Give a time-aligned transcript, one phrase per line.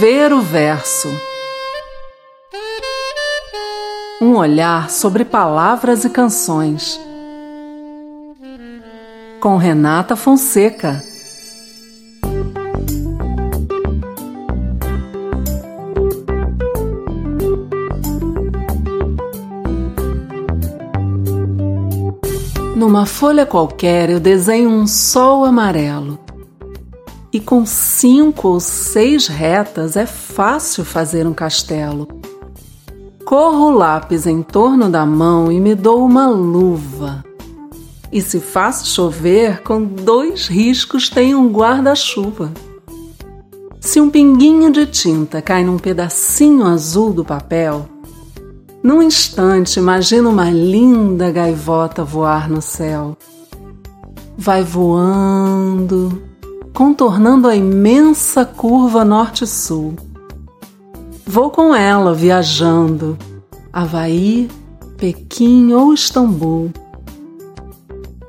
[0.00, 1.08] Ver o Verso.
[4.18, 6.98] Um olhar sobre palavras e canções.
[9.42, 11.02] Com Renata Fonseca.
[22.74, 26.18] Numa folha qualquer eu desenho um sol amarelo
[27.32, 32.08] e com cinco ou seis retas é fácil fazer um castelo.
[33.24, 37.24] Corro o lápis em torno da mão e me dou uma luva.
[38.12, 42.50] E se faço chover, com dois riscos tenho um guarda-chuva.
[43.80, 47.88] Se um pinguinho de tinta cai num pedacinho azul do papel,
[48.82, 53.16] num instante imagino uma linda gaivota voar no céu.
[54.36, 56.29] Vai voando,
[56.80, 59.96] contornando a imensa curva norte-sul.
[61.26, 63.18] Vou com ela viajando,
[63.70, 64.48] Havaí,
[64.96, 66.70] Pequim ou Istambul.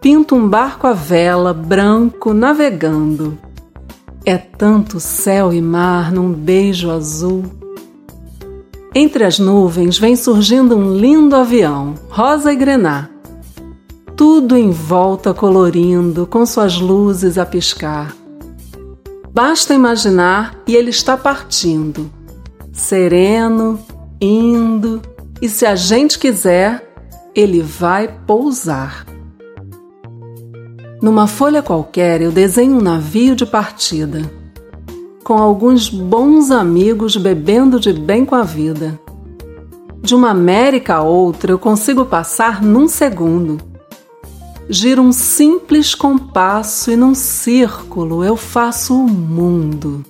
[0.00, 3.36] Pinto um barco à vela, branco, navegando.
[4.24, 7.42] É tanto céu e mar num beijo azul.
[8.94, 13.08] Entre as nuvens vem surgindo um lindo avião, rosa e grená.
[14.14, 18.14] Tudo em volta colorindo, com suas luzes a piscar.
[19.36, 22.10] Basta imaginar e ele está partindo,
[22.72, 23.78] sereno,
[24.18, 25.02] indo,
[25.42, 26.90] e se a gente quiser,
[27.34, 29.04] ele vai pousar.
[31.02, 34.22] Numa folha qualquer eu desenho um navio de partida,
[35.22, 38.98] com alguns bons amigos bebendo de bem com a vida.
[40.00, 43.58] De uma América a outra eu consigo passar num segundo
[44.68, 50.04] Giro um simples compasso e num círculo eu faço o mundo.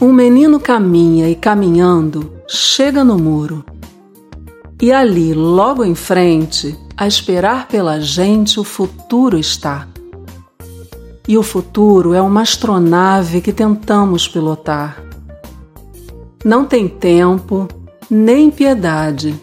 [0.00, 3.62] Um menino caminha e caminhando chega no muro.
[4.80, 9.86] E ali, logo em frente, a esperar pela gente, o futuro está.
[11.28, 15.02] E o futuro é uma astronave que tentamos pilotar.
[16.42, 17.68] Não tem tempo,
[18.08, 19.38] nem piedade,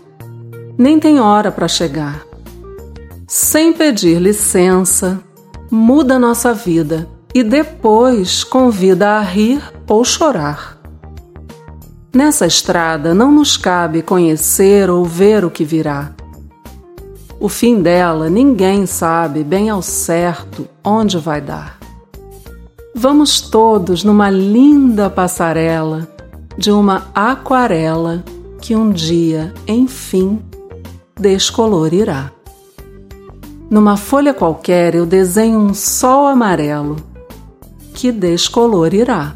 [0.76, 2.33] nem tem hora para chegar
[3.36, 5.20] sem pedir licença,
[5.72, 10.78] muda nossa vida e depois convida a rir ou chorar.
[12.14, 16.14] Nessa estrada não nos cabe conhecer ou ver o que virá.
[17.40, 21.80] O fim dela ninguém sabe bem ao certo onde vai dar.
[22.94, 26.08] Vamos todos numa linda passarela
[26.56, 28.24] de uma aquarela
[28.62, 30.40] que um dia, enfim,
[31.20, 32.32] descolorirá.
[33.74, 36.96] Numa folha qualquer eu desenho um sol amarelo
[37.96, 39.36] que descolorirá.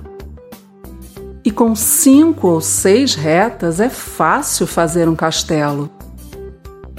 [1.43, 5.89] E com cinco ou seis retas é fácil fazer um castelo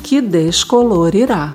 [0.02, 1.54] que descolorirá.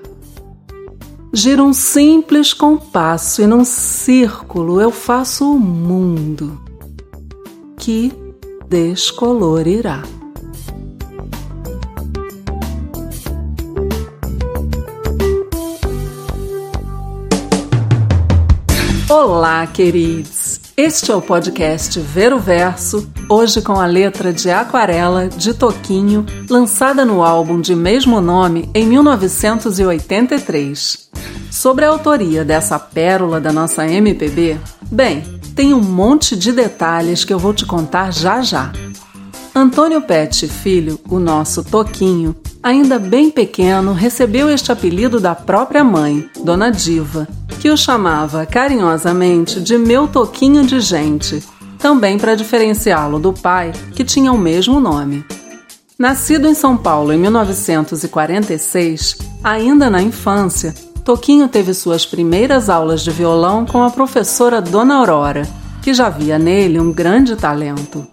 [1.34, 6.62] Giro um simples compasso e num círculo eu faço o mundo
[7.76, 8.14] que
[8.70, 10.02] descolorirá.
[19.16, 20.60] Olá, queridos!
[20.76, 26.26] Este é o podcast Ver o Verso, hoje com a letra de Aquarela de Toquinho,
[26.50, 31.12] lançada no álbum de mesmo nome em 1983.
[31.52, 34.58] Sobre a autoria dessa pérola da nossa MPB,
[34.92, 35.22] bem,
[35.56, 38.72] tem um monte de detalhes que eu vou te contar já já.
[39.54, 46.28] Antônio Pet Filho, o nosso Toquinho, ainda bem pequeno, recebeu este apelido da própria mãe,
[46.44, 47.28] Dona Diva,
[47.60, 51.44] que o chamava carinhosamente de meu toquinho de gente,
[51.78, 55.26] também para diferenciá-lo do pai, que tinha o mesmo nome.
[56.00, 60.74] Nascido em São Paulo em 1946, ainda na infância,
[61.04, 65.46] Toquinho teve suas primeiras aulas de violão com a professora Dona Aurora,
[65.82, 68.08] que já via nele um grande talento.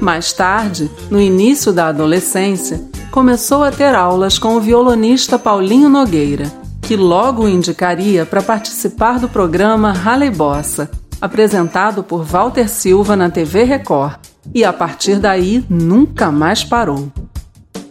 [0.00, 6.52] Mais tarde, no início da adolescência, começou a ter aulas com o violonista Paulinho Nogueira,
[6.80, 10.88] que logo o indicaria para participar do programa Rally Bossa,
[11.20, 14.14] apresentado por Walter Silva na TV Record,
[14.54, 17.10] e a partir daí nunca mais parou.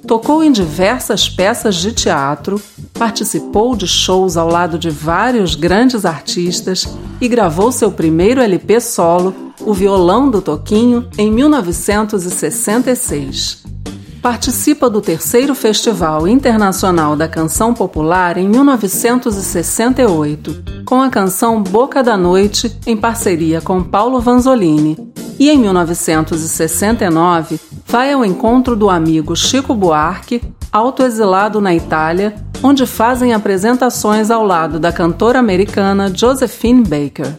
[0.08, 2.60] Tocou em diversas peças de teatro,
[2.94, 6.88] participou de shows ao lado de vários grandes artistas
[7.22, 13.79] e gravou seu primeiro LP solo, O Violão do Toquinho, em 1966.
[14.22, 22.18] Participa do terceiro Festival Internacional da Canção Popular em 1968, com a canção Boca da
[22.18, 24.98] Noite, em parceria com Paulo Vanzolini,
[25.40, 33.34] e em 1969 vai ao encontro do amigo Chico Buarque, autoexilado na Itália, onde fazem
[33.34, 37.34] apresentações ao lado da cantora americana Josephine Baker.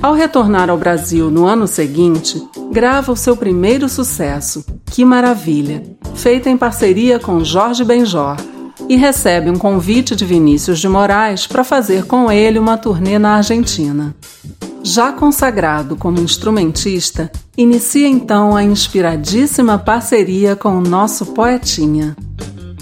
[0.00, 2.40] Ao retornar ao Brasil no ano seguinte,
[2.70, 4.64] grava o seu primeiro sucesso,
[4.98, 5.84] Que Maravilha,
[6.16, 8.36] feita em parceria com Jorge Benjor,
[8.88, 13.36] e recebe um convite de Vinícius de Moraes para fazer com ele uma turnê na
[13.36, 14.12] Argentina.
[14.82, 22.16] Já consagrado como instrumentista, inicia então a inspiradíssima parceria com o nosso poetinha.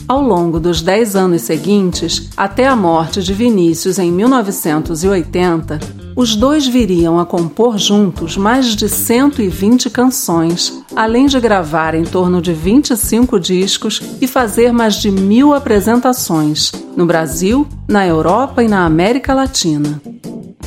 [0.08, 5.80] Ao longo dos dez anos seguintes, até a morte de Vinícius em 1980,
[6.16, 12.40] os dois viriam a compor juntos mais de 120 canções, além de gravar em torno
[12.40, 18.86] de 25 discos e fazer mais de mil apresentações, no Brasil, na Europa e na
[18.86, 20.00] América Latina.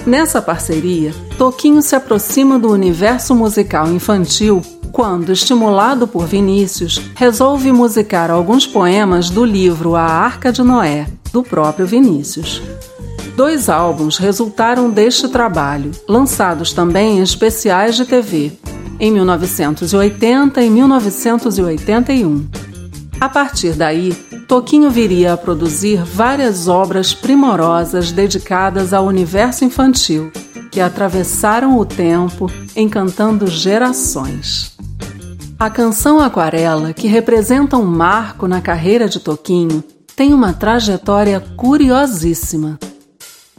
[0.05, 4.61] Nessa parceria, Toquinho se aproxima do universo musical infantil
[4.91, 11.41] quando, estimulado por Vinícius, resolve musicar alguns poemas do livro A Arca de Noé, do
[11.41, 12.61] próprio Vinícius.
[13.39, 18.51] Dois álbuns resultaram deste trabalho, lançados também em especiais de TV,
[18.99, 22.49] em 1980 e 1981.
[23.17, 24.11] A partir daí,
[24.45, 30.29] Toquinho viria a produzir várias obras primorosas dedicadas ao universo infantil,
[30.69, 34.75] que atravessaram o tempo, encantando gerações.
[35.57, 39.81] A canção Aquarela, que representa um marco na carreira de Toquinho,
[40.13, 42.77] tem uma trajetória curiosíssima.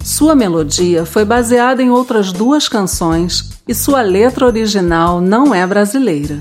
[0.02, 6.40] Sua melodia foi baseada em outras duas canções e sua letra original não é brasileira.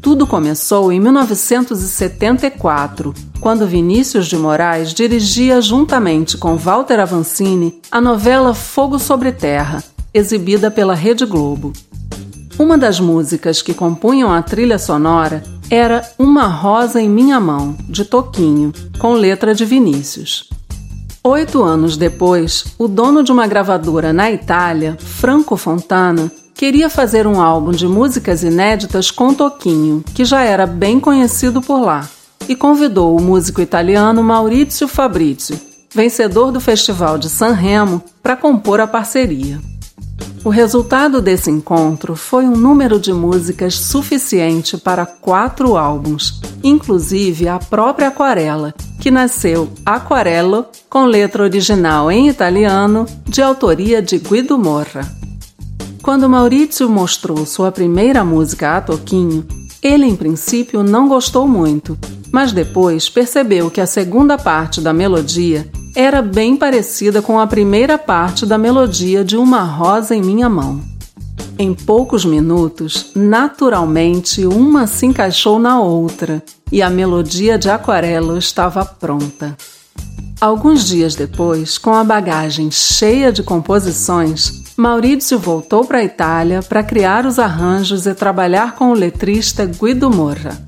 [0.00, 8.54] Tudo começou em 1974, quando Vinícius de Moraes dirigia juntamente com Walter Avancini a novela
[8.54, 9.82] Fogo sobre Terra,
[10.12, 11.72] exibida pela Rede Globo.
[12.58, 18.04] Uma das músicas que compunham a trilha sonora era Uma Rosa em Minha Mão, de
[18.04, 20.53] Toquinho, com letra de Vinícius.
[21.26, 27.40] Oito anos depois, o dono de uma gravadora na Itália, Franco Fontana, queria fazer um
[27.40, 32.06] álbum de músicas inéditas com Toquinho, que já era bem conhecido por lá,
[32.46, 35.58] e convidou o músico italiano Maurizio Fabrizio,
[35.94, 39.58] vencedor do Festival de San Remo, para compor a parceria.
[40.44, 47.58] O resultado desse encontro foi um número de músicas suficiente para quatro álbuns, inclusive a
[47.58, 55.10] própria Aquarela, que nasceu Aquarello, com letra original em italiano, de autoria de Guido Morra.
[56.02, 59.46] Quando Maurício mostrou sua primeira música a Toquinho,
[59.82, 61.98] ele em princípio não gostou muito,
[62.30, 67.96] mas depois percebeu que a segunda parte da melodia era bem parecida com a primeira
[67.96, 70.82] parte da melodia de Uma Rosa em Minha Mão.
[71.56, 76.42] Em poucos minutos, naturalmente, uma se encaixou na outra
[76.72, 79.56] e a melodia de Aquarelo estava pronta.
[80.40, 86.82] Alguns dias depois, com a bagagem cheia de composições, Maurício voltou para a Itália para
[86.82, 90.60] criar os arranjos e trabalhar com o letrista Guido Morra.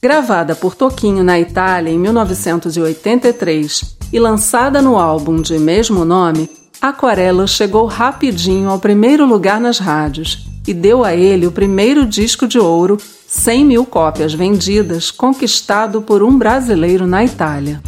[0.00, 6.48] Gravada por Toquinho na Itália em 1983 e lançada no álbum de mesmo nome,
[6.80, 12.46] Aquarela chegou rapidinho ao primeiro lugar nas rádios e deu a ele o primeiro disco
[12.46, 17.82] de ouro, 100 mil cópias vendidas, conquistado por um brasileiro na Itália.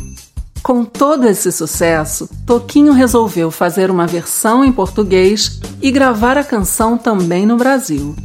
[0.61, 6.99] Com todo esse sucesso, Toquinho resolveu fazer uma versão em português e gravar a canção
[6.99, 8.17] também no Brasil.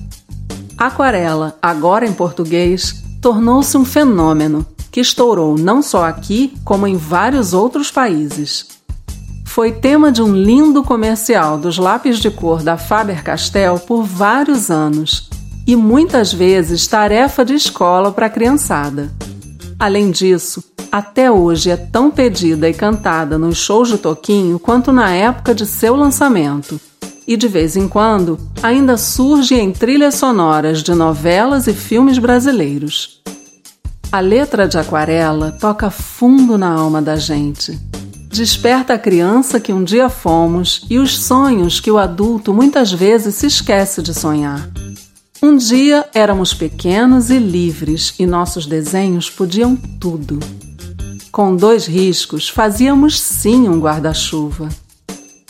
[0.75, 7.54] Aquarela, agora em português, tornou-se um fenômeno que estourou não só aqui, como em vários
[7.54, 8.66] outros países.
[9.46, 15.30] Foi tema de um lindo comercial dos lápis de cor da Faber-Castell por vários anos
[15.68, 19.12] e muitas vezes tarefa de escola para a criançada.
[19.78, 25.10] Além disso, até hoje é tão pedida e cantada nos shows de Toquinho quanto na
[25.10, 26.80] época de seu lançamento.
[27.28, 33.25] E de vez em quando ainda surge em trilhas sonoras de novelas e filmes brasileiros.
[34.12, 37.78] A letra de Aquarela toca fundo na alma da gente.
[38.30, 43.36] Desperta a criança que um dia fomos e os sonhos que o adulto muitas vezes
[43.36, 44.70] se esquece de sonhar.
[45.42, 50.40] Um dia éramos pequenos e livres e nossos desenhos podiam tudo.
[51.32, 54.70] Com dois riscos, fazíamos sim um guarda-chuva.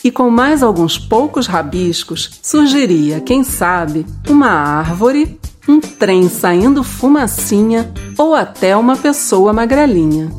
[0.03, 7.91] E com mais alguns poucos rabiscos, surgiria, quem sabe, uma árvore um trem saindo fumacinha
[8.17, 10.31] ou até uma pessoa magrelinha.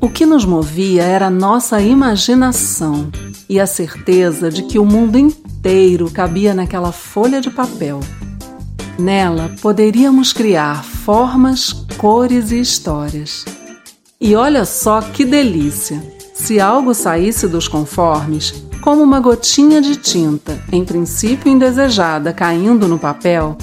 [0.00, 3.10] O que nos movia era a nossa imaginação
[3.48, 8.00] e a certeza de que o mundo inteiro cabia naquela folha de papel.
[8.98, 13.44] Nela poderíamos criar formas, cores e histórias.
[14.20, 16.02] E olha só que delícia!
[16.34, 22.98] Se algo saísse dos conformes, como uma gotinha de tinta, em princípio indesejada, caindo no
[22.98, 23.56] papel,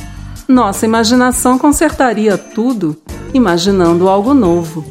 [0.48, 2.96] nossa imaginação consertaria tudo,
[3.34, 4.86] imaginando algo novo.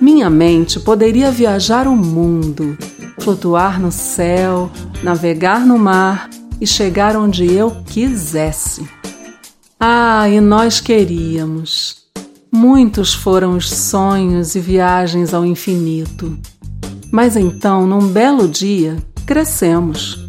[0.00, 2.76] Minha mente poderia viajar o mundo,
[3.20, 4.70] flutuar no céu,
[5.02, 6.28] navegar no mar
[6.60, 8.88] e chegar onde eu quisesse.
[9.78, 12.04] Ah, e nós queríamos.
[12.50, 16.36] Muitos foram os sonhos e viagens ao infinito.
[17.10, 20.28] Mas então, num belo dia, crescemos.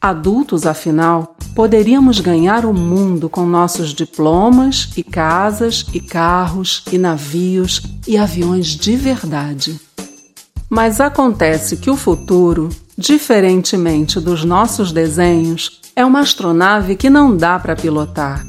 [0.00, 7.80] Adultos, afinal, poderíamos ganhar o mundo com nossos diplomas e casas e carros e navios
[8.06, 9.80] e aviões de verdade.
[10.68, 17.58] Mas acontece que o futuro, diferentemente dos nossos desenhos, é uma astronave que não dá
[17.58, 18.46] para pilotar.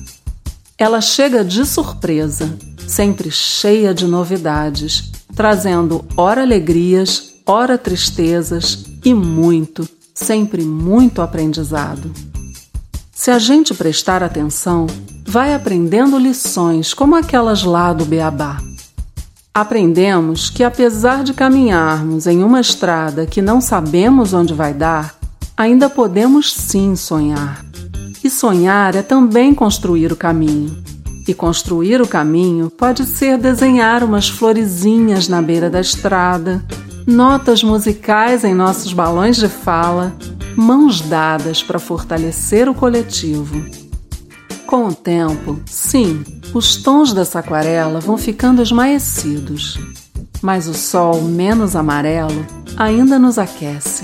[0.78, 9.88] Ela chega de surpresa, sempre cheia de novidades, trazendo ora alegrias, ora tristezas e muito,
[10.14, 12.12] sempre muito aprendizado.
[13.18, 14.86] Se a gente prestar atenção,
[15.26, 18.62] vai aprendendo lições como aquelas lá do Beabá.
[19.52, 25.16] Aprendemos que, apesar de caminharmos em uma estrada que não sabemos onde vai dar,
[25.58, 27.66] ainda podemos sim sonhar.
[28.24, 30.78] E sonhar é também construir o caminho.
[31.28, 36.64] E construir o caminho pode ser desenhar umas florezinhas na beira da estrada,
[37.06, 40.16] notas musicais em nossos balões de fala,
[40.58, 43.64] mãos dadas para fortalecer o coletivo.
[44.66, 49.80] Com o tempo, sim, os tons dessa aquarela vão ficando esmaecidos,
[50.42, 52.46] mas o sol menos amarelo
[52.76, 54.04] ainda nos aquece.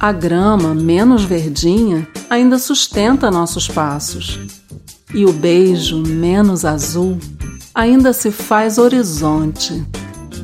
[0.00, 4.40] A grama menos verdinha ainda sustenta nossos passos.
[5.14, 7.18] E o beijo menos azul
[7.74, 9.86] ainda se faz horizonte